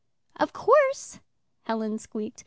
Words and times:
"Of 0.37 0.51
course," 0.51 1.19
Helen 1.65 1.99
squeaked. 1.99 2.39